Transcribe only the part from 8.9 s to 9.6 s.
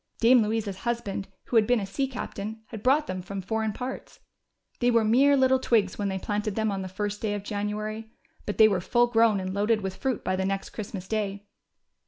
grown and